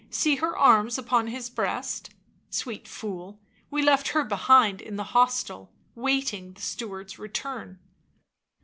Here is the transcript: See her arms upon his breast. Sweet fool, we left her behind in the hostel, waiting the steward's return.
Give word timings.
See 0.09 0.37
her 0.37 0.57
arms 0.57 0.97
upon 0.97 1.27
his 1.27 1.47
breast. 1.47 2.09
Sweet 2.49 2.87
fool, 2.87 3.39
we 3.69 3.83
left 3.83 4.07
her 4.07 4.23
behind 4.23 4.81
in 4.81 4.95
the 4.95 5.03
hostel, 5.13 5.71
waiting 5.93 6.53
the 6.53 6.61
steward's 6.61 7.19
return. 7.19 7.77